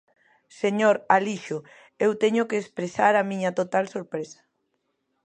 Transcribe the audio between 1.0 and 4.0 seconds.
Alixo, eu teño que expresar a miña total